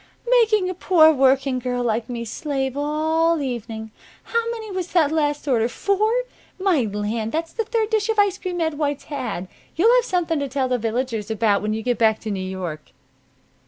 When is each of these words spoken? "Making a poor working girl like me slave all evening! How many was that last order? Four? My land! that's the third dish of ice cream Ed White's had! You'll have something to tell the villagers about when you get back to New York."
"Making 0.41 0.67
a 0.67 0.73
poor 0.73 1.11
working 1.13 1.59
girl 1.59 1.83
like 1.83 2.09
me 2.09 2.25
slave 2.25 2.75
all 2.75 3.39
evening! 3.39 3.91
How 4.23 4.49
many 4.49 4.71
was 4.71 4.93
that 4.93 5.11
last 5.11 5.47
order? 5.47 5.69
Four? 5.69 6.11
My 6.59 6.81
land! 6.85 7.31
that's 7.31 7.53
the 7.53 7.65
third 7.65 7.91
dish 7.91 8.09
of 8.09 8.17
ice 8.17 8.39
cream 8.39 8.59
Ed 8.61 8.79
White's 8.79 9.03
had! 9.03 9.47
You'll 9.75 9.95
have 9.97 10.05
something 10.05 10.39
to 10.39 10.47
tell 10.49 10.67
the 10.67 10.79
villagers 10.79 11.29
about 11.29 11.61
when 11.61 11.75
you 11.75 11.83
get 11.83 11.99
back 11.99 12.17
to 12.21 12.31
New 12.31 12.41
York." 12.43 12.93